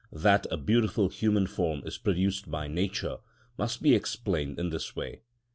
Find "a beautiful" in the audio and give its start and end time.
0.49-1.09